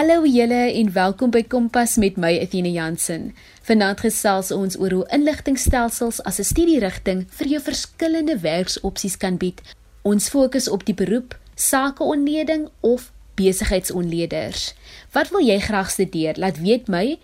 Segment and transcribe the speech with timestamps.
[0.00, 3.26] Hallo julle en welkom by Kompas met my Athena Jansen.
[3.68, 9.60] Vanaand gesels ons oor hoe inligtingstelsels as 'n studierigting vir jou verskillende werksopsies kan bied.
[10.02, 14.74] Ons fokus op die beroep, sakeonleding of besigheidsonleders.
[15.12, 16.34] Wat wil jy graag studeer?
[16.38, 17.18] Laat weet my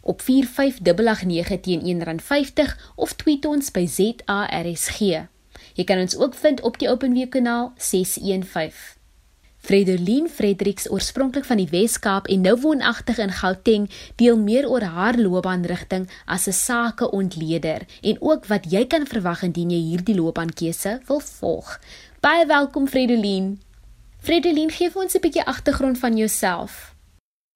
[0.00, 5.00] op 4589 teen R1.50 of tweet ons by ZARSG.
[5.74, 8.99] Jy kan ons ook vind op die OpenView kanaal 615.
[9.60, 15.18] Fredeline Fredericks, oorspronklik van die Wes-Kaap en nou woonagtig in Gauteng, deel meer oor haar
[15.20, 21.20] loopbaanrigting as 'n sakeontleder en ook wat jy kan verwag indien jy hierdie loopbaankeuse wil
[21.20, 21.80] volg.
[22.20, 23.58] Baie welkom Fredeline.
[24.18, 26.94] Fredeline, gee vir ons 'n bietjie agtergrond van jouself.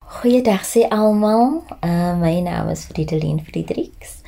[0.05, 1.63] Goeiedag sê almal.
[1.81, 4.21] Uh, my naam is Fredeline Fredericks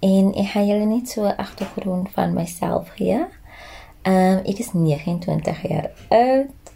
[0.00, 3.26] en ek gaan julle net so 'n agtergrond van myself gee.
[4.02, 6.67] Ehm um, ek is 29 jaar oud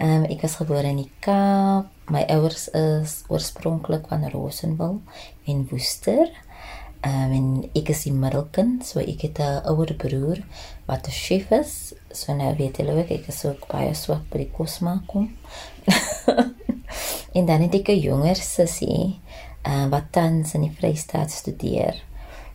[0.00, 1.90] um, ek is gebore in die Kaap.
[2.10, 5.00] My ouers is oorspronklik van Rosenwil
[5.46, 6.30] en Woester.
[7.00, 10.42] Um, en ek is die middelkind, so ek het 'n ouer broer
[10.86, 11.94] wat 'n chef is.
[12.12, 15.30] So nou weet julle ook ek is ook baie swak by die kos maak kom.
[17.36, 19.20] en dan het ek 'n jonger sussie
[19.64, 22.02] uh, wat tans in die Vrystaat studeer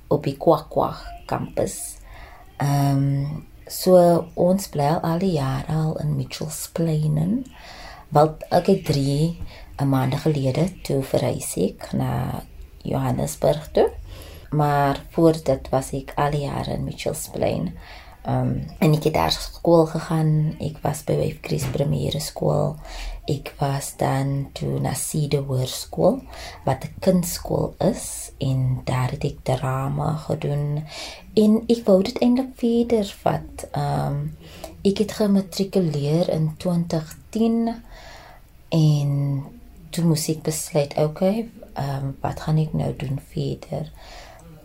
[0.08, 1.98] op die Kwakwa kampus.
[2.58, 3.98] Ehm um, So
[4.38, 7.34] ons bly al die jare al in Mitchells Plain in.
[8.14, 9.38] Wel ek het 3
[9.82, 12.44] 'n maand gelede toe verhuis ek na
[12.84, 13.90] Johannesburg toe.
[14.52, 17.74] Maar voor dit was ek al die jare in Mitchells Plain.
[18.28, 20.56] Um en ek het daar skool gegaan.
[20.60, 22.76] Ek was by Wave Chris Premier skool
[23.26, 26.20] ek was dan toe na Cedar Hoërskool
[26.66, 30.86] wat 'n kunstskool is en daar het ek drama gedoen
[31.34, 33.68] en ek wou dit eintlik verder vat.
[33.72, 34.38] Ehm um,
[34.84, 37.82] ek het gematrikuleer in 2010
[38.70, 39.44] en
[39.90, 43.92] toe moes ek besluit, okay, ehm um, wat gaan ek nou doen verder?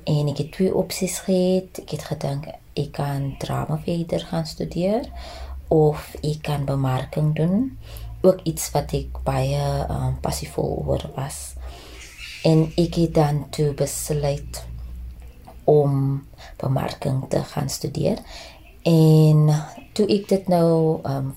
[0.04, 1.80] En ek het twee opsies gehad.
[1.80, 2.44] Ek het gedink
[2.82, 5.06] ek kan drama verder gaan studeer
[5.68, 7.76] of ek kan bemarking doen
[8.22, 11.54] ook iets wat ek baie um, passievol oor was.
[12.44, 14.64] En ek het dan toe besluit
[15.68, 16.26] om
[16.60, 18.18] bemarking te gaan studeer.
[18.82, 19.48] En
[19.92, 21.32] toe ek dit nou um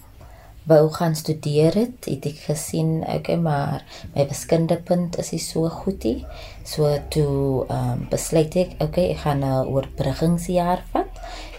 [0.64, 3.82] wou gaan studeer het, het ek gesien okay, maar
[4.14, 6.22] my wiskundepunt is nie so goed nie.
[6.64, 11.03] So toe um besluit ek, okay, ek gaan 'n oorbruggingsjaar vat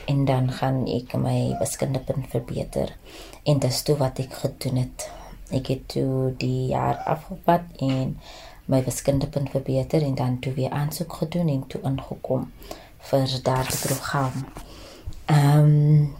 [0.06, 2.96] en dan gaan ek my wiskundepunt verbeter
[3.44, 5.06] en dis toe wat ek gedoen het.
[5.54, 8.16] Ek het toe die jaar afgevat en
[8.66, 12.50] my wiskundepunt verbeter en dan toe weer aansoek gedoen en toe ingekom
[13.10, 14.44] vir daardie program.
[15.26, 16.14] Ehm um,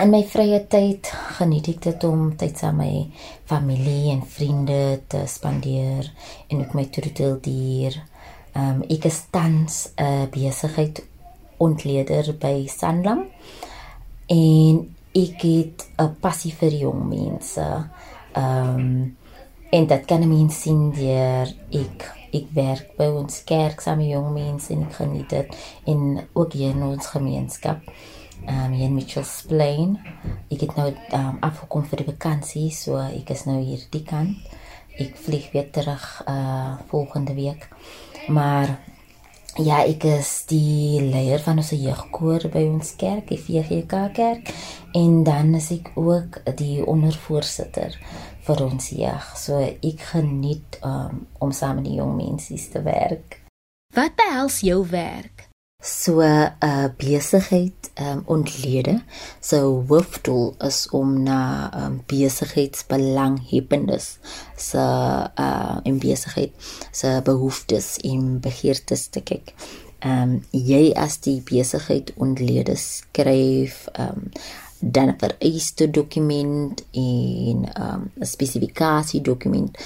[0.00, 5.02] in my vrye tyd geniet ek dit om tyd saam met my familie en vriende
[5.06, 6.08] te spandeer
[6.48, 7.98] en ook my te deel dier.
[8.52, 11.02] Ehm um, ek is tans 'n besigheid
[11.62, 13.26] ontleder by Sanlam
[14.32, 14.80] en
[15.12, 17.66] ek het 'n passie vir jong mense.
[18.32, 19.16] Ehm um,
[19.70, 24.32] en dit kan mens sien deur ek ek werk by ons kerk saam met jong
[24.32, 27.80] mense en ek geniet dit en ook hier in ons gemeenskap.
[28.46, 29.98] Ehm um, hier in Mitchells Plain.
[30.50, 34.36] Ek het nou um, afgekom vir die vakansie, so ek is nou hier die kant.
[34.98, 37.68] Ek vlieg weer terug uh volgende week.
[38.28, 38.78] Maar
[39.60, 44.48] Ja, ek is die leier van ons jeugkoor by ons kerk, die VGK kerk,
[44.96, 47.98] en dan is ek ook die ondervoorsitter
[48.48, 49.28] vir ons jeug.
[49.36, 53.42] So ek geniet um, om saam met die jong mense te werk.
[53.92, 55.51] Wat behels jou werk?
[55.82, 59.02] So 'n uh, besigheid um, ontlede
[59.40, 64.18] so hoofdoel is om na um, besigheidsbelanghebbendes
[64.56, 64.78] se
[65.38, 66.50] uh, in besigheid
[66.90, 69.54] se behoeftes en begeertes te kyk.
[69.98, 74.30] Ehm um, jy as die besigheid ontlede skryf ehm um,
[74.82, 79.78] dan 'n vereiste dokument en ehm, 'n um, spesifikasie dokument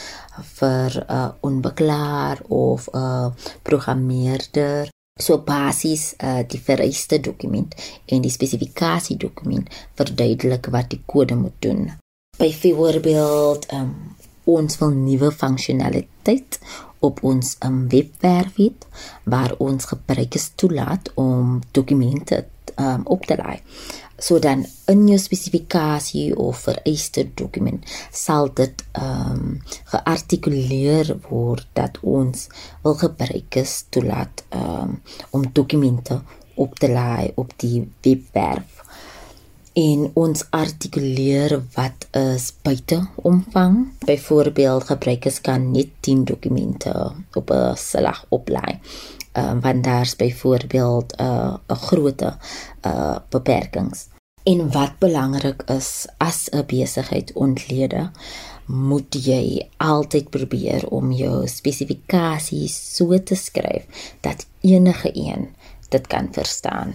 [0.58, 3.26] vir 'n uh, onbeklaar of 'n uh,
[3.62, 7.72] programmeerder So basies uh die vereiste dokument
[8.06, 11.88] en die spesifikasie dokument verduidelik wat die kode moet doen.
[12.36, 14.16] Byvoorbeeld, um
[14.46, 16.58] ons wil nuwe funksionaliteit
[17.06, 18.68] op ons um, webwerf hê
[19.24, 22.44] waar ons gebruikers toelaat om dokumente
[22.78, 23.58] um, op te laai
[24.18, 29.58] so dan in jou spesifikasie of vereiste dokument sal dit ehm um,
[29.92, 32.48] geartikuleer word dat ons
[32.82, 36.20] wil gebruikers toelaat ehm um, om dokumente
[36.54, 38.76] op te laai op die webwerf.
[39.76, 42.96] en ons artikuleer wat is buite
[43.28, 43.74] omvang.
[44.08, 48.80] Byvoorbeeld gebruikers kan net 10 dokumente op 'n slag oplaai.
[49.36, 52.36] Um, want daar's byvoorbeeld 'n uh, 'n grootte
[52.86, 54.08] uh beperkings.
[54.42, 58.10] En wat belangrik is as 'n besigheid ontlede,
[58.66, 63.84] moet jy altyd probeer om jou spesifikasies so te skryf
[64.20, 65.48] dat enige een
[65.88, 66.94] dit kan verstaan.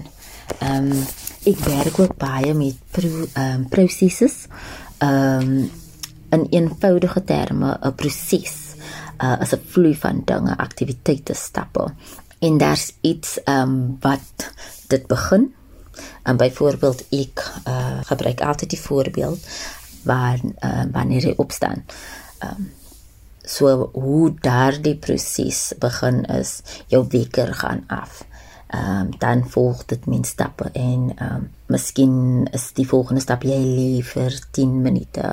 [0.60, 1.06] Ehm um,
[1.44, 4.48] ek werk ook baie met pro um, prosesse.
[4.98, 5.72] Ehm um,
[6.30, 8.76] in eenvoudige terme 'n proses
[9.24, 11.94] uh, as 'n vloei van dinge, aktiwiteite, stappe.
[12.42, 14.52] En daar's iets ehm um, wat
[14.88, 15.54] dit begin.
[16.24, 19.40] En byvoorbeeld ek uh, gebruik altyd die voorbeeld
[20.04, 21.86] waar uh, wanneer jy opstaan.
[22.40, 22.72] Ehm um,
[23.42, 28.26] so hoe daardie proses begin is, jou wekker gaan af
[28.72, 33.44] ehm um, dan volg dit min stappe en ehm um, miskien is die volgende stap
[33.44, 35.26] jy lê vir 10 minute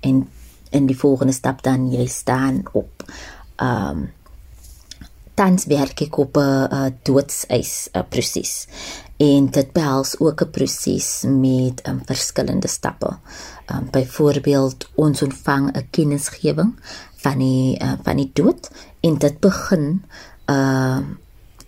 [0.00, 0.22] en
[0.70, 3.04] in die volgende stap dan jy staan op
[3.56, 4.06] ehm um,
[5.38, 8.66] tans werk ek op 'n doodseis proses
[9.18, 13.16] en dit behels ook 'n proses met um, verskillende stappe.
[13.66, 16.74] Um, byvoorbeeld ons ontvang 'n kennisgewing
[17.16, 18.70] van die uh, van die dood
[19.00, 20.04] en dit begin
[20.46, 20.98] uh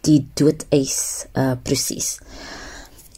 [0.00, 2.19] die doodeis uh proses.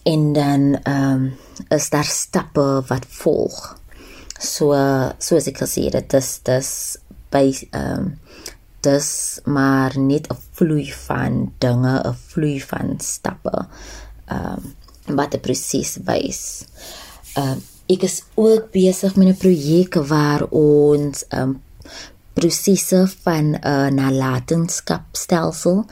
[0.02, 1.32] En dan ehm um,
[1.68, 3.78] is daar stappe wat volg.
[4.38, 4.74] So
[5.18, 6.98] soos ek gesê het, dit is dis
[7.30, 8.18] by ehm um,
[8.82, 13.66] dis maar net 'n vloei van dinge, 'n vloei van stappe.
[14.26, 14.58] Ehm
[15.06, 16.64] um, wat 'n proses wys.
[17.34, 21.62] Ehm um, ek is ook besig met 'n projek waar ons ehm um,
[22.32, 25.84] prosesse van 'n uh, nalatenskapstelsel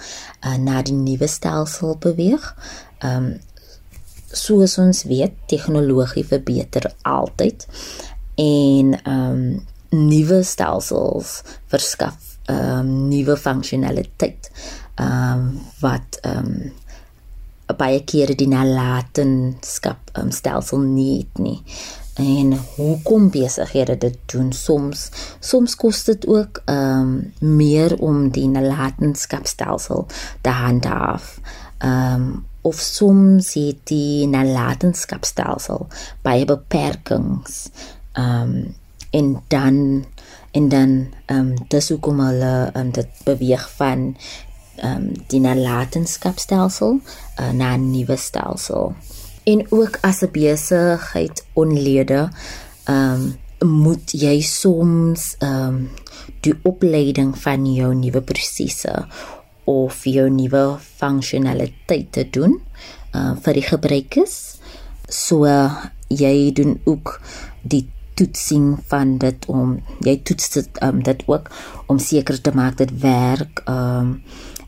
[0.47, 2.57] uh, na die nuwe stelsel beweeg.
[2.99, 3.41] Ehm um,
[4.33, 7.67] soos ons weet, tegnologie verbeter altyd
[8.35, 14.51] en ehm um, nuwe stelsels verskaf ehm um, nuwe funksionaliteit.
[14.99, 15.49] Ehm um,
[15.81, 16.71] wat ehm um,
[17.79, 21.59] baie kere die nalatenskap um, stelsel nie het nie
[22.21, 25.09] en hoekom besighede dit doen soms
[25.41, 30.07] soms kos dit ook ehm um, meer om die nalatenskapstelsel
[30.41, 31.39] te handhaaf
[31.79, 32.31] ehm um,
[32.63, 35.87] of soms het die nalatenskapstelsel
[36.23, 37.69] baie beperkings
[38.13, 38.75] ehm um,
[39.11, 40.05] en dan
[40.51, 40.93] en dan
[41.27, 44.17] ehm um, dis hoekom hulle um, dit beweeg van
[44.77, 48.95] ehm um, die nalatenskapstelsel uh, na 'n nuwe stelsel.
[49.45, 52.29] En ook as 'n besigheid onlede
[52.85, 53.39] ehm um,
[53.83, 55.91] moet jy soms ehm um,
[56.41, 59.07] die opleiding van jou nuwe prosesse
[59.65, 62.61] of jou nuwe funksionaliteite doen
[63.15, 64.37] uh, vir die gebruikers.
[65.09, 67.21] So uh, jy doen ook
[67.63, 67.87] die
[68.21, 71.51] toetsing van dit om jy toets dit um, dit ook
[71.91, 74.17] om seker te maak dit werk ehm um,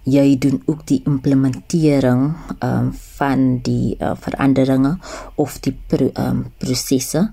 [0.02, 4.96] jy doen ook die implementering um, van die uh, veranderinge
[5.38, 7.28] of die pro, um, prosesse.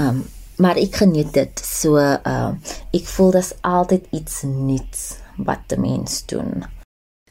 [0.00, 0.24] Um,
[0.58, 2.50] maar ek geniet dit so uh,
[2.90, 5.04] ek voel dit is altyd iets nuuts
[5.46, 6.66] wat die mens doen.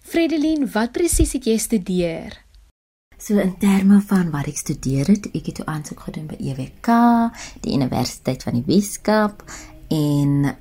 [0.08, 2.38] Fredeline, wat presies het jy studeer?
[3.18, 6.90] So in terme van wat ek studeer het, ek het toe aansoek gedoen by EWK,
[7.66, 9.42] die Universiteit van die Weskaap
[9.90, 10.52] en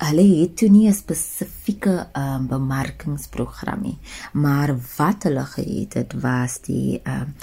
[0.00, 3.98] hulle het toe nie 'n spesifieke um, bemarkingsprogram nie,
[4.32, 7.34] maar wat hulle gehad het was die um,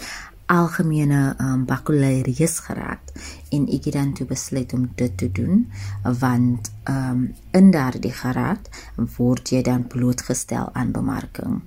[0.48, 3.12] algemene um, bakalaureusgraad
[3.52, 5.66] en ek het dan toe besluit om dit te doen
[6.20, 8.70] want um, in daardie graad
[9.18, 11.60] word jy dan blootgestel aan bemarking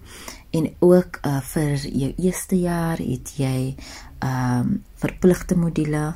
[0.51, 3.75] en ook uh, vir jou eerste jaar het jy
[4.25, 6.15] um, verpligte module.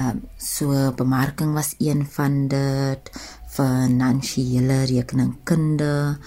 [0.00, 3.10] Um, so bemarking was een van dit.
[3.52, 6.18] Finansiële rekeningkunde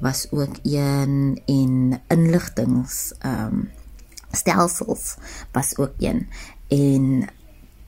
[0.00, 1.40] was ook een.
[1.46, 3.70] En inligtings ehm um,
[4.34, 5.16] stelsels
[5.52, 6.26] was ook een.
[6.68, 7.28] En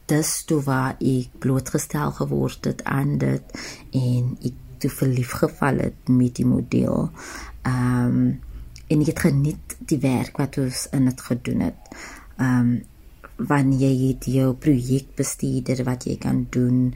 [0.06, 3.42] dis toe waar ek blootgestel geword het aan dit
[3.90, 7.11] en ek toe verlief geval het met die model.
[7.62, 8.44] Ehm um,
[8.88, 11.97] en ek het geniet die werk wat ons in dit gedoen het.
[12.37, 12.76] Ehm um,
[13.37, 16.95] wanneer jy het jou projekbestuurder wat jy kan doen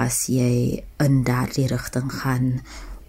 [0.00, 2.62] as jy in daardie rigting gaan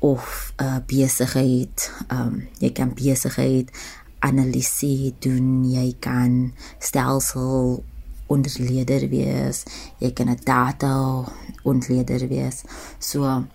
[0.03, 3.71] of 'n uh, besigheid, um, jy kan besigheid
[4.19, 7.83] analiseer doen, jy kan stelsel
[8.27, 9.63] onderleder wees,
[9.99, 11.23] jy kan 'n data
[11.63, 12.63] onderleder wees.
[12.99, 13.45] So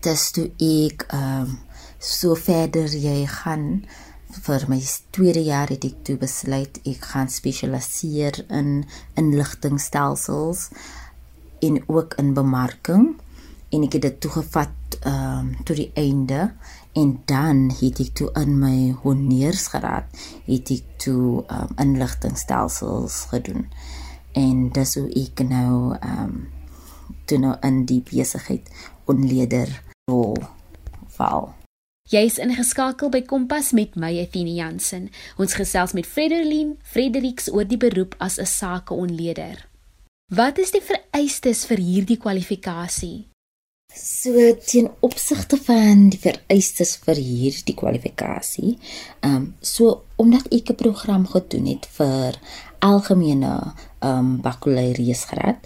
[0.00, 1.58] dis toe ek um,
[1.98, 3.86] so verder jy gaan
[4.44, 4.78] vir my
[5.14, 8.84] tweede jaar het ek toe besluit ek gaan spesialiseer in
[9.16, 10.68] inligtingstelsels
[11.64, 13.06] en ook in bemarking.
[13.72, 16.52] En ek het dit toegevat ehm um, tot die einde.
[16.96, 20.08] En dan het ek toe in my honeursgraad
[20.46, 23.66] het ek toe um, inligtingstelsels gedoen.
[24.32, 26.40] En dis hoe ek nou ehm um,
[27.26, 28.70] toe nou in die besigheid
[29.10, 29.70] onleder
[30.06, 30.36] rol
[31.18, 31.54] val
[32.06, 35.08] Jy's ingeskakel by Kompas met my Athena Jansen.
[35.42, 39.66] Ons gesels met Frederlin Fredericks oor die beroep as 'n sakeonleder.
[40.30, 43.26] Wat is die vereistes vir hierdie kwalifikasie?
[43.94, 48.78] So teen opsigte van die vereistes vir hierdie kwalifikasie,
[49.22, 52.38] ehm um, so omdat ek 'n program gedoen het vir
[52.78, 55.58] algemene ehm um, bakkalaureusgraad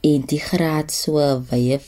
[0.00, 1.78] en die graad so wye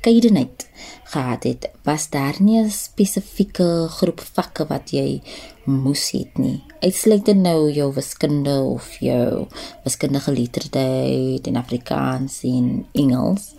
[0.00, 0.68] verskeidenheid
[1.04, 5.22] gehad het, was daar nie 'n spesifieke groep vakke wat jy
[5.64, 6.62] moes hê nie.
[6.80, 9.46] Uitsluitend nou jou wiskunde of jou
[9.84, 13.54] wiskundige geletterdheid in Afrikaans en Engels.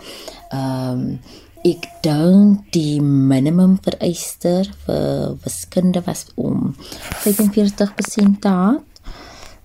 [0.50, 1.20] Ehm um,
[1.64, 6.76] ek dink die minimum vereiste vir wiskunde was om
[7.24, 8.91] 45% te hê.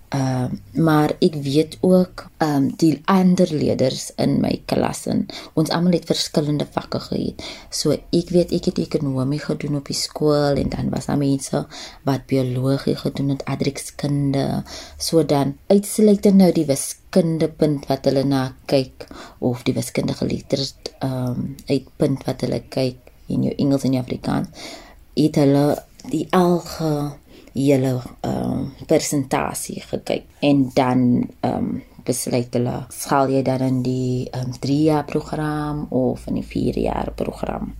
[0.09, 5.25] Ehm uh, maar ek weet ook ehm um, die ander leerders in my klas en
[5.53, 7.43] ons almal het verskillende vakke gehad.
[7.69, 11.65] So ek weet ek het ekonomie gedoen op die skool en dan was daar mense
[12.07, 14.63] wat biologie gedoen het, adrikskunde.
[14.97, 19.09] So dan uitsluitend nou die wiskunde punt wat hulle na kyk
[19.43, 23.99] of die wiskundige letters ehm um, uit punt wat hulle kyk in jou Engels en
[23.99, 24.71] jou Afrikaans.
[25.19, 25.67] Het hulle
[26.07, 27.17] die alge
[27.57, 33.79] hele ehm uh, persentasie gekyk en dan ehm um, besluit hulle skaal jy dan in
[33.83, 37.75] die ehm um, 3 jaar program of in die 4 jaar program.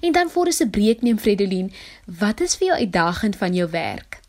[0.00, 1.72] En dan voor ons 'n breek neem Fredolien,
[2.18, 4.20] wat is vir jou uitdagend van jou werk?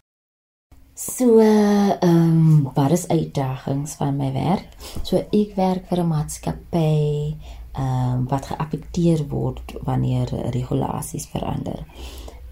[0.93, 4.67] So ehm um, wat is uitdagings van my werk?
[5.03, 7.35] So ek werk vir 'n maatskappy
[7.75, 11.83] ehm um, wat geaffekteer word wanneer regulasies verander.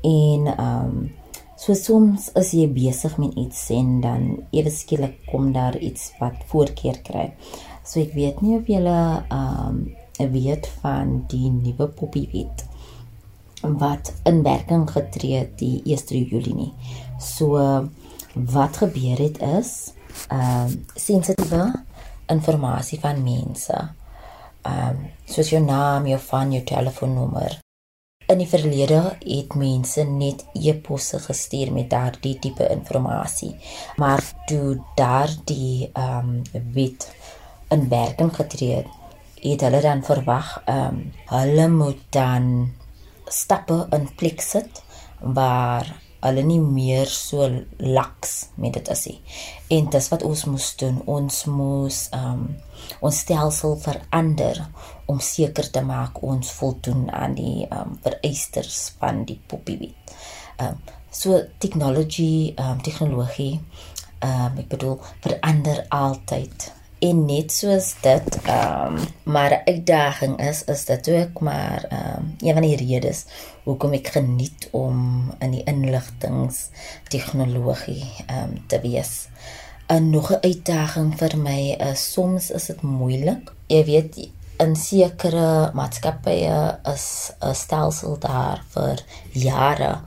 [0.01, 1.11] En ehm um,
[1.63, 6.41] So soms is jy besig met iets en dan ewe skielik kom daar iets wat
[6.49, 7.29] voorkeur kry.
[7.87, 8.97] So ek weet nie of julle
[9.31, 9.77] ehm um,
[10.33, 12.65] weet van die nuwe poppiewet
[13.79, 16.69] wat in werking getree het die 1 Julie nie.
[17.15, 17.55] So
[18.35, 19.73] wat gebeur het is
[20.27, 21.71] ehm um, sensitiewe
[22.27, 23.83] inligting van mense.
[24.67, 27.62] Ehm um, soos jou naam, jou van jou telefoonnommer
[28.31, 33.55] In die verlede het mense net e-posse gestuur met daardie tipe inligting.
[33.99, 37.11] Maar toe daardie ehm um, wet
[37.69, 38.87] in werking getree het,
[39.41, 42.71] het hulle dan verwag ehm um, hulle moet dan
[43.27, 44.83] stappe in plek sit
[45.19, 45.87] waar
[46.23, 49.19] hulle nie meer so laks met dit is nie.
[49.67, 51.01] En dis wat ons moes doen.
[51.05, 52.45] Ons moes ehm um,
[52.99, 54.59] ons stelsel verander
[55.05, 60.13] om seker te maak ons voldoen aan die ehm um, vereistes van die poppiewet.
[60.57, 63.59] Ehm um, so technology ehm um, tegnologie
[64.19, 66.71] ehm um, ek bedoel verander altyd
[67.03, 72.35] en net soos dit ehm um, maar uitdaging is is dit ook maar ehm um,
[72.39, 73.25] een van die redes
[73.63, 74.97] hoekom ek geniet om
[75.39, 76.69] in die inligtings
[77.09, 79.27] tegnologie ehm um, te wees.
[79.87, 83.51] 'n Nog 'n uitdaging vir my is soms is dit moeilik.
[83.67, 84.15] Jy weet
[84.59, 88.99] in sekere maatskappye is 'n stelsel daar vir
[89.31, 90.01] jare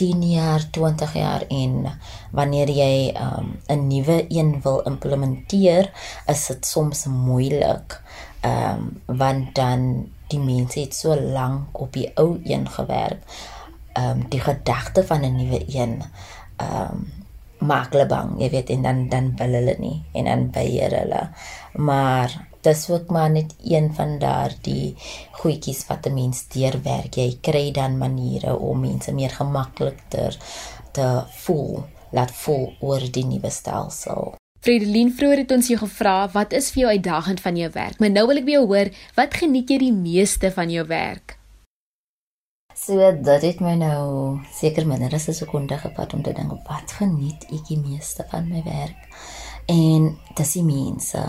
[0.00, 1.92] 10 jaar, 20 jaar en
[2.32, 5.90] wanneer jy um, 'n nuwe een wil implementeer,
[6.26, 8.00] is dit soms moeilik.
[8.40, 13.22] Ehm um, want dan die mense het so lank op die ou een gewerk.
[13.92, 16.02] Ehm um, die gedagte van 'n nuwe een
[16.56, 17.12] ehm um,
[17.58, 21.28] maak hulle bang, jy weet en dan dan wil hulle nie en dan weier hulle.
[21.74, 24.96] Maar dis ook maar net een van daardie
[25.40, 27.14] goedjies wat 'n mens deurwerk.
[27.14, 30.36] Jy kry dan maniere om mense meer gemakliker
[30.92, 34.34] te voel, laat voel oor die nuwe stelsel.
[34.60, 37.98] Fredelin vroeër het ons jou gevra wat is vir jou uitdagend van jou werk?
[37.98, 41.38] Maar nou wil ek by jou hoor, wat geniet jy die meeste van jou werk?
[42.76, 46.92] So dit het my nou seker minder as 'n sekonde gevat om te dink wat
[46.92, 49.00] geniet ek die meeste van my werk?
[49.66, 51.24] En dis die mense.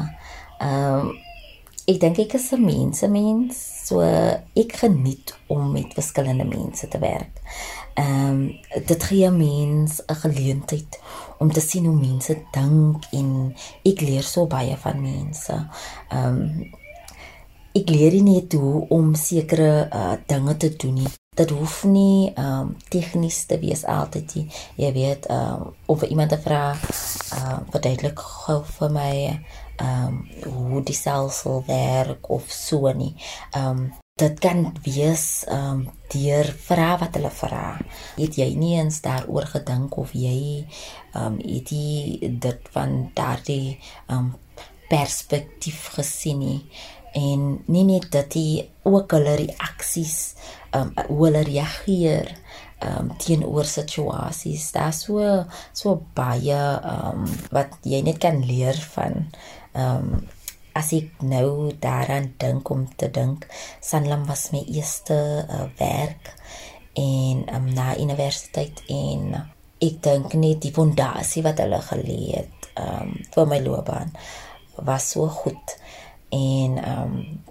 [0.62, 1.12] Ehm um,
[1.90, 6.88] ek dink ek is 'n mens, 'n mens, so ek geniet om met verskillende mense
[6.88, 7.42] te werk.
[7.96, 8.42] Ehm um,
[8.86, 11.00] dit gee 'n mens 'n geleentheid
[11.40, 15.68] om te sien hoe mense dink en ek leer so baie van mense.
[16.10, 16.70] Ehm um,
[17.74, 21.12] ek leer nie net hoe om sekere uh, dinge te doen nie.
[21.36, 24.48] dit hoef nie ehm um, tegnies te wees altyd nie.
[24.76, 29.14] Jy weet ehm um, of iemand te vra ehm uh, verduidelik gou vir my
[29.82, 33.16] um, hoe die stelsel werk of so nie.
[33.52, 33.90] Ehm um,
[34.22, 37.80] dit kan wees ehm um, deur vra wat hulle vra.
[38.18, 40.68] Het jy nie eens daaroor gedink of jy
[41.14, 44.34] ehm um, het jy dit van daardie ehm um,
[44.92, 46.60] perspektief gesien nie?
[47.12, 50.36] en nie net dat hy ook hulle reaksies
[50.76, 52.32] um hoe hulle reageer
[52.88, 55.26] um teenoor situasies daar so
[55.76, 56.62] so baie
[56.94, 59.28] um wat jy net kan leer van
[59.74, 60.22] um
[60.74, 63.48] as ek nou daaraan dink om te dink
[63.84, 66.32] Sanlam was my eerste uh, werk
[66.96, 69.36] en um, na universiteit en
[69.82, 74.16] ek dink net die fondasie wat hulle gelê het um vir my loopbaan
[74.76, 75.78] was so goed.
[76.30, 77.44] En ehm um,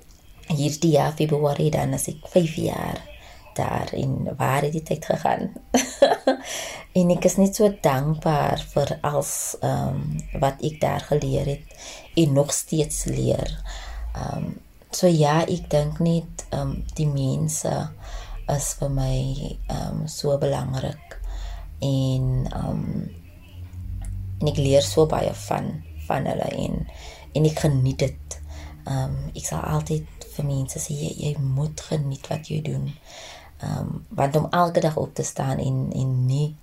[0.51, 2.99] hierdie jaar Februarie dan as ek 5 jaar
[3.55, 5.53] daar in waar het die tyd gegaan.
[6.99, 11.79] en ek is net so dankbaar vir als ehm um, wat ek daar geleer het
[12.15, 13.55] en nog steeds leer.
[14.15, 14.59] Ehm um,
[14.91, 17.75] so ja, ek dink net ehm um, die mense
[18.51, 19.17] is vir my
[19.69, 21.19] ehm um, so belangrik
[21.79, 23.17] en ehm um,
[24.41, 25.73] en ek leer so baie van
[26.09, 26.87] van hulle en
[27.35, 28.41] en ek geniet dit
[28.89, 32.89] Ehm um, ek sal altyd vir mense sê jy, jy moet geniet wat jy doen.
[32.89, 33.30] Ehm
[33.63, 36.57] um, want om elke dag op te staan en en nie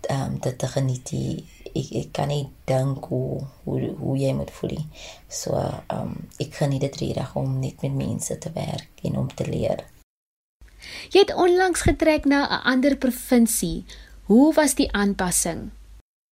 [0.00, 4.32] ehm um, dit te geniet die ek ek kan nie dink hoe hoe hoe jy
[4.34, 4.78] moet voel.
[5.28, 9.28] So ehm um, ek geniet dit regtig om net met mense te werk en om
[9.34, 9.84] te leer.
[11.10, 13.84] Jy het onlangs getrek na 'n ander provinsie.
[14.26, 15.70] Hoe was die aanpassing?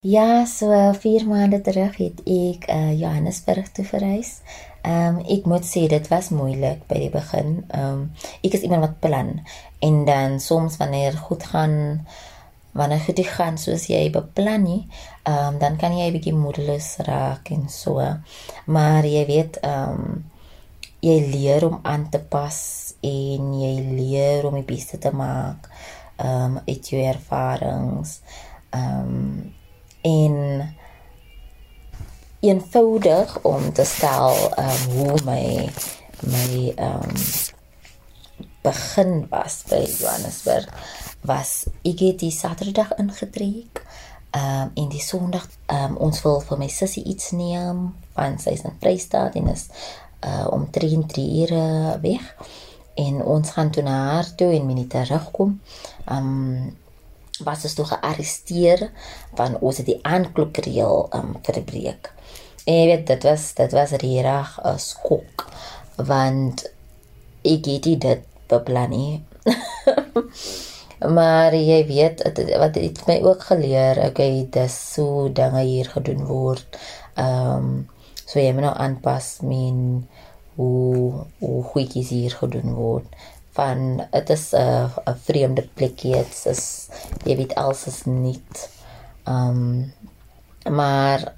[0.00, 4.40] Ja, so 4 maande terug het ek uh, Johannesburg toe verhuis.
[4.84, 7.56] Ehm um, ek moet sê dit was moeilik by die begin.
[7.72, 8.02] Ehm um,
[8.44, 9.30] ek is iemand wat plan
[9.86, 12.04] en dan soms wanneer goed gaan
[12.74, 14.82] wanneer goed gaan soos jy beplan nie,
[15.22, 17.96] ehm um, dan kan jy 'n bietjie moedeloos raak en so.
[18.66, 20.25] Maar jy weet ehm um,
[21.00, 22.58] jy leer om aan te pas
[23.00, 25.70] en jy leer om die beste te maak
[26.16, 28.20] ehm um, uit jou ervarings.
[28.70, 29.54] Ehm um,
[30.04, 30.34] en
[32.45, 35.45] eenvoudig om te stel um, hoe my
[36.25, 37.13] my um
[38.65, 40.69] begin was by Johannesburg
[41.25, 43.80] was ek het die Saterdag ingetrek
[44.37, 48.65] um en die Sondag um ons wil vir my sussie iets neem want sy is
[48.69, 49.69] in Vrystaat en is
[50.25, 51.00] uh om 3
[51.43, 52.25] ure weg.
[52.95, 55.61] En ons gaan toe na haar toe en minute terugkom.
[56.09, 56.76] Um
[57.43, 58.91] was ons toe gearresteer
[59.35, 62.13] van ons het die aanklokreël um verbreek
[62.64, 65.46] En jy weet dit was dit was regtig 'n skok
[65.96, 66.64] want
[67.44, 69.24] ek het dit beplan nie.
[71.16, 72.22] maar jy weet
[72.58, 76.78] wat het my ook geleer, okay, dis so dinge hier gedoen word.
[77.14, 77.88] Ehm um,
[78.24, 80.08] so jy moet nou aanpas min
[80.56, 83.06] hoe hoe goedjies hier gedoen word
[83.54, 86.64] van dit is 'n 'n vreemde plekjie dit is
[87.24, 88.68] jy weet alles is nuut
[89.24, 89.92] ehm um,
[90.78, 91.32] maar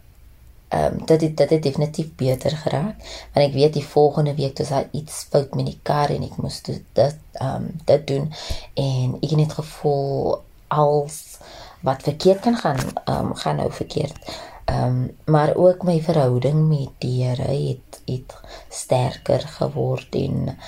[0.69, 2.97] ehm um, dit het, dit het definitief beter geraak
[3.35, 6.37] want ek weet die volgende week toe daar iets fout met die kar en ek
[6.43, 8.33] moes dit ehm um, dit doen
[8.75, 11.39] en ek het net gevoel als
[11.87, 14.19] wat verkeerd kan gaan ehm um, gaan nou verkeerd.
[14.65, 18.35] Ehm um, maar ook my verhouding met die Here het het
[18.69, 20.59] sterker geword en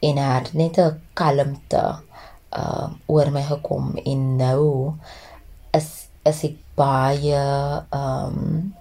[0.00, 2.00] en het net 'n kalmte
[2.48, 4.92] ehm um, oor my gekom en nou
[5.70, 7.42] is is ek baie
[7.90, 8.74] ehm um,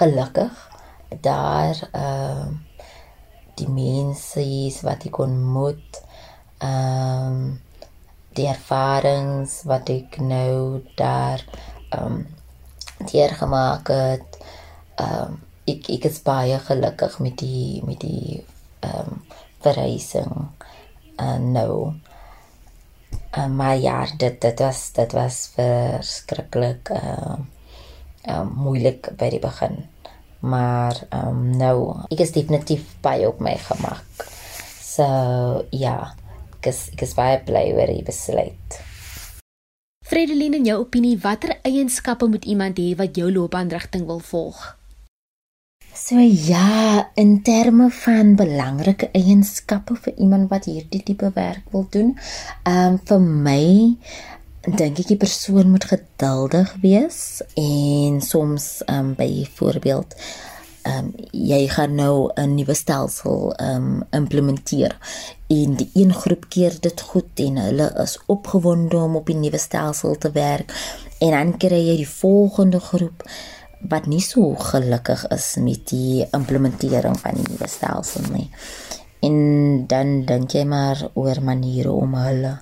[0.00, 0.66] gelukkig
[1.20, 2.50] daar ehm uh,
[3.60, 6.00] die mense is wat ek ontmoet
[6.64, 7.60] ehm um,
[8.38, 11.44] die ervarings wat ek nou daar
[11.90, 12.26] ehm um,
[13.12, 14.40] deurgemaak het
[14.94, 15.38] ehm um,
[15.72, 18.44] ek ek is baie gelukkig met die met die
[18.80, 19.22] ehm um,
[19.60, 20.36] verreising
[21.20, 21.92] en nou.
[23.36, 27.58] Uh, maar ja dit dit was dit was verskriklik ehm uh,
[28.28, 29.82] um, moeilik by die begin.
[30.40, 31.76] Maar um, nou,
[32.12, 34.24] ek is definitief baie op my gemak.
[34.80, 35.06] So,
[35.76, 35.96] ja,
[36.58, 38.80] ek is, ek is baie bly oor die besluit.
[40.10, 44.58] Fredeline, in jou opinie, watter eienskappe moet iemand hê wat jou loopbaanrigting wil volg?
[45.94, 52.14] So ja, in terme van belangrike eienskappe vir iemand wat hierdie tipe werk wil doen,
[52.64, 53.64] ehm um, vir my
[54.66, 60.16] dink ek die persoon moet geduldig wees en soms um, byvoorbeeld
[60.84, 64.96] um, jy gaan nou 'n nuwe stelsel um, implementeer.
[65.48, 69.58] En die een groep keer dit goed en hulle is opgewonde om op die nuwe
[69.58, 70.72] stelsel te werk
[71.18, 73.24] en dan kry jy die volgende groep
[73.88, 78.50] wat nie so gelukkig is met die implementering van die nuwe stelsel nie.
[79.20, 82.58] En dan dink jy maar oor maniere om hulle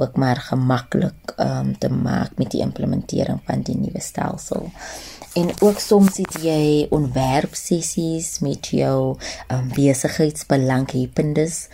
[0.00, 4.70] ook maar gemaklik um, te maak met die implementering van die nuwe stelsel.
[5.38, 9.16] En ook soms het jy ontwerpsessies met jou
[9.48, 11.68] um, besigheidsbelanghebbendes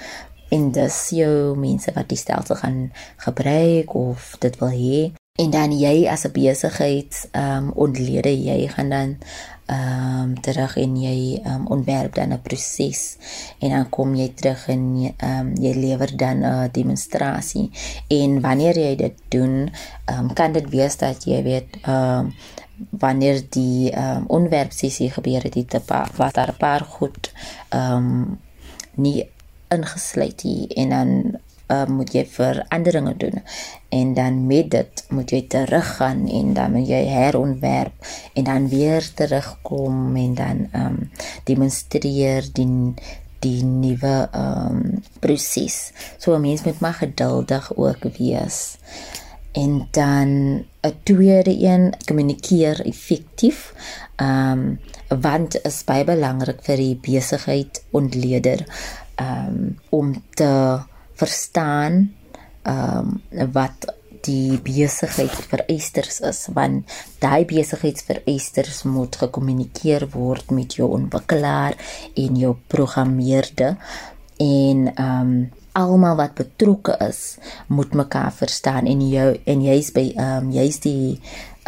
[0.49, 2.81] en dis jou mense wat die stelsel gaan
[3.17, 5.01] gebruik of dit wil hê
[5.37, 9.17] en dan jy as 'n besigheid ehm um, ontlede jy gaan dan
[9.67, 13.17] ehm um, terug en jy ehm um, ontwerp dan 'n proses
[13.59, 14.83] en dan kom jy terug en
[15.17, 17.71] ehm um, jy lewer dan 'n demonstrasie.
[18.09, 19.71] En wanneer jy dit doen
[20.05, 22.35] ehm um, kan dit wees dat jy weet ehm um,
[22.91, 25.83] wanneer die ehm um, ontwerp sessie gebeur het dit
[26.17, 27.33] wat daar 'n paar goed
[27.69, 28.39] ehm um,
[28.95, 29.29] nie
[29.69, 33.43] ingesluit hier en dan uh, moet jy veranderinge doen
[33.89, 39.07] en dan met dit moet jy teruggaan en dan moet jy herontwerp en dan weer
[39.15, 41.11] terugkom en dan ehm um,
[41.45, 42.95] demonstreer die
[43.45, 45.93] die nuwe ehm um, proses.
[46.19, 48.77] So 'n mens moet maar geduldig ook wees.
[49.53, 50.29] En dan
[50.81, 53.75] 'n tweede een, kommunikeer effektief.
[54.17, 54.81] Ehm um,
[55.21, 58.67] want is baie belangrik vir die besigheid ontleder
[59.15, 60.81] ehm um, om te
[61.17, 62.03] verstaan
[62.67, 63.87] ehm um, wat
[64.27, 71.77] die besigheidsvereisters is want daai besigheidsvereisters moet gekommunikeer word met jou ontwikkelaar
[72.15, 73.77] en jou programmeerde
[74.43, 75.39] en ehm um,
[75.77, 77.37] almal wat betrokke is
[77.69, 81.21] moet mekaar verstaan en jou en jy's by ehm um, jy's die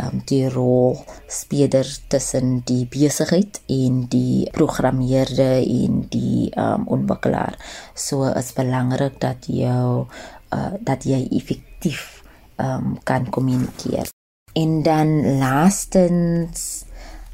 [0.03, 0.97] um, die rol
[1.31, 7.59] speler tussen die besigheid en die programmeerde en die um, ontwikkelaar.
[7.95, 12.23] So is belangrik dat jy uh, dat jy effektief
[12.57, 14.11] um, kan kommunikeer.
[14.59, 16.85] En dan laastens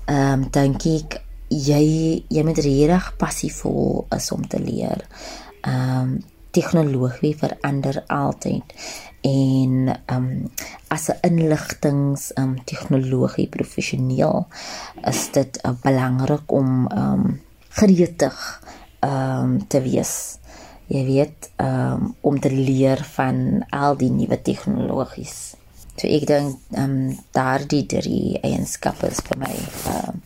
[0.05, 1.15] ehm um, dink ek
[1.49, 1.85] jy
[2.29, 5.07] jy moet regtig passievol is om te leer.
[5.63, 6.15] Ehm um,
[6.55, 8.75] tegnologie verander altyd
[9.25, 10.29] en um
[10.93, 14.47] as 'n inligtings um tegnologie professioneel
[15.11, 18.39] is dit uh, belangrik om um gretig
[19.01, 20.39] um te wees.
[20.87, 25.57] Jy weet um om te leer van al die nuwe tegnologies.
[25.97, 29.55] So ek dink um daardie drie eienskappe is vir my
[29.97, 30.21] um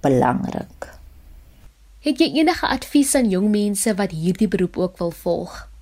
[0.00, 0.94] belangrik.
[2.04, 5.73] Het jy enige advies aan jong mense wat hierdie beroep ook wil volg?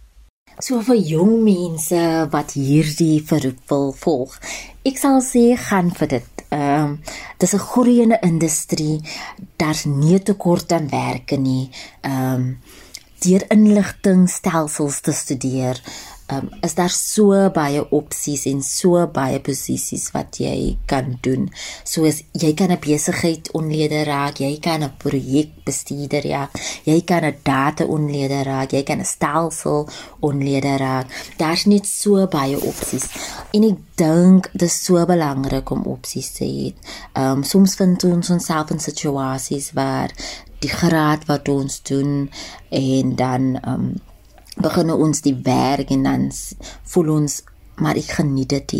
[0.62, 4.36] So vir jong mense wat hierdie verroep wil volg,
[4.86, 6.44] ek sal sê gaan vir dit.
[6.54, 6.92] Ehm um,
[7.42, 9.02] dis 'n groeiende industrie.
[9.58, 11.66] Daar's nie tekort aan werke nie.
[12.02, 12.46] Ehm um,
[13.24, 15.82] deur inligtingstelsels te studeer,
[16.32, 21.48] um, is daar so baie opsies en so baie posisies wat jy kan doen.
[21.84, 26.50] Soos jy kan 'n besigheid onlede raak, jy kan 'n projekbestuurder ja,
[26.84, 29.88] jy kan 'n data onlede raak, jy kan 'n stelsel
[30.20, 31.06] onlede raak.
[31.38, 33.08] Daar's net so baie opsies.
[33.52, 36.74] En ek dink dit is so belangrik om opsies te hê.
[37.12, 40.10] Ehm um, soms vind ons ons self in situasies waar
[40.62, 42.30] die graad wat ons doen
[42.70, 43.92] en dan ehm um,
[44.56, 46.28] begin ons die werk en dan
[46.92, 47.42] voel ons
[47.80, 48.74] maar ek geniet dit.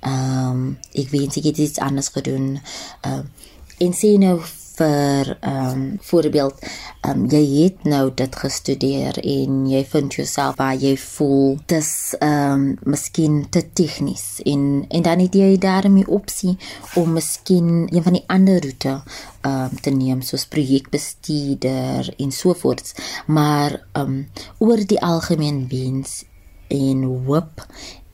[0.00, 2.60] Ehm um, ek wens ek het iets anders gedoen.
[3.00, 4.40] Ehm uh, en sien nou
[4.76, 10.56] vir ehm um, voorbeeld ehm um, jy het nou dit gestudeer en jy vind jouself
[10.60, 16.08] waar jy voel dis ehm um, miskien te tegnies en en dan het jy daarmee
[16.18, 16.56] opsie
[16.94, 18.94] om miskien een van die ander roete
[19.40, 22.94] ehm um, te neem soos projekbestuurder en so voort
[23.26, 24.26] maar ehm um,
[24.58, 26.24] oor die algemeen wens
[26.68, 27.66] en hoop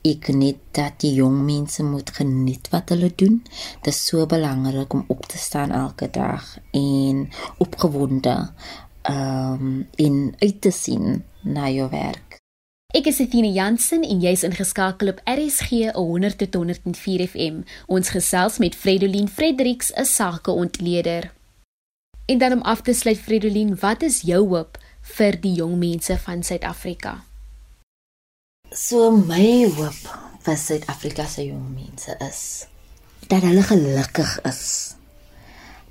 [0.03, 3.39] ek net dat die jong mense moet geniet wat hulle doen.
[3.81, 8.37] Dit is so belangrik om op te staan elke dag en opgewonde
[9.03, 12.39] ehm um, in uit te sien na jou werk.
[12.93, 17.63] Ek is Athena Jansen en jy's ingeskakel op RSG 100.104 FM.
[17.87, 21.31] Ons gesels met Fredolien Fredericks, 'n sakeontleder.
[22.25, 26.17] En dan om af te sluit Fredolien, wat is jou hoop vir die jong mense
[26.17, 27.23] van Suid-Afrika?
[28.73, 29.97] So my hoop
[30.41, 32.65] vir Suid-Afrika se jong mense is
[33.29, 34.63] dat hulle gelukkig is.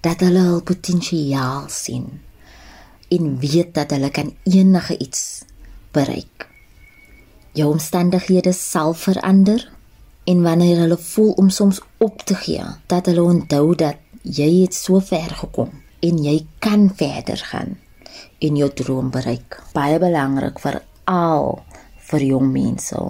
[0.02, 2.08] Dat hulle hul potensiaal sien
[3.14, 5.44] en weet dat hulle kan enige iets
[5.94, 6.48] bereik.
[7.54, 9.62] Jou omstandighede sal verander
[10.26, 14.74] en wanneer hulle voel om soms op te gee, dat hulle onthou dat jy het
[14.74, 15.70] so ver gekom
[16.02, 17.76] en jy kan verder gaan
[18.42, 19.62] en jou droom bereik.
[19.70, 21.62] Baie belangrik vir al
[22.12, 23.00] vir jong mense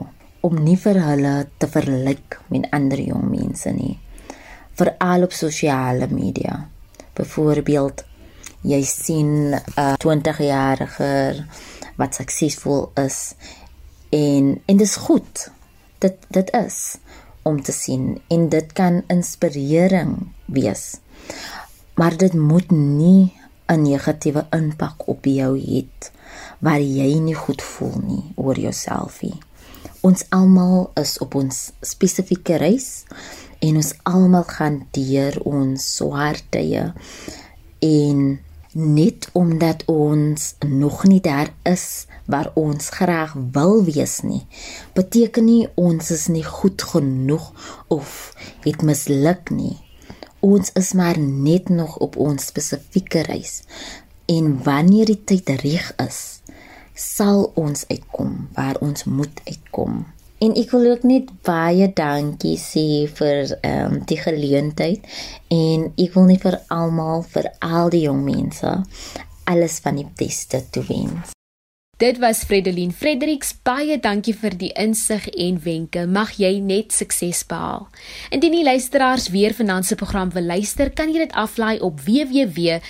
[0.46, 3.94] om nie vir hulle te verlyk met ander jong mense nie.
[4.78, 6.56] Veral op sosiale media.
[7.14, 8.04] Byvoorbeeld
[8.62, 11.10] jy sien 'n uh, 20-jarige
[11.96, 13.34] wat suksesvol is
[14.10, 15.50] en en dis goed.
[15.98, 16.98] Dit dit is
[17.42, 20.98] om te sien en dit kan inspirering wees.
[21.94, 23.34] Maar dit moet nie
[23.66, 26.12] 'n negatiewe impak op jou het
[26.58, 29.38] waar jy nie goed voel nie oor jouself nie.
[30.02, 33.04] Ons almal is op ons spesifieke reis
[33.62, 36.88] en ons almal gaan deur ons swaar tye
[37.86, 38.24] en
[38.72, 44.42] net omdat ons nog nie daar is waar ons graag wil wees nie
[44.96, 47.50] beteken nie ons is nie goed genoeg
[47.92, 48.32] of
[48.64, 49.76] het misluk nie
[50.40, 53.60] ons is maar net nog op ons spesifieke reis
[54.26, 56.20] en wanneer die tyd reg is
[56.94, 60.04] sal ons uitkom waar ons moet uitkom.
[60.42, 65.06] En ek wil ook net baie dankie sê vir ehm um, die geleentheid.
[65.54, 68.74] En ek wil net vir almal vir al die jong mense
[69.44, 71.32] alles van die beste toewens
[72.02, 73.52] Dit was Fredeline Fredericks.
[73.62, 76.02] Baie dankie vir die insig en wenke.
[76.10, 77.86] Mag jy net sukses behaal.
[78.34, 82.82] Indien die luisteraars weer vanaand se program wil luister, kan jy dit aflaai op www.rsg.co.za.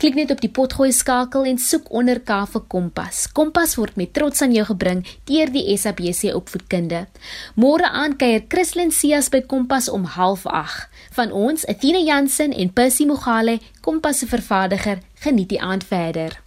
[0.00, 3.28] Klik net op die potgooi skakel en soek onder K vir Kompas.
[3.36, 7.04] Kompas word met trots aan jou gebring deur die SABC Opvoedkunde.
[7.60, 10.88] Môre aand kuier Christlyn Cias by Kompas om 08:30.
[11.20, 16.45] Van ons, Athena Jansen en Percy Mogale, Kompas se vervaardiger, geniet die aand verder.